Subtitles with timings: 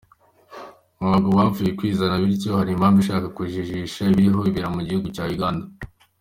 [0.99, 5.65] Ntabwo byapfuye kwizana bityo, hari impavu ishaka kujijisha, ibiriho bibera mugihugu cya Uganda.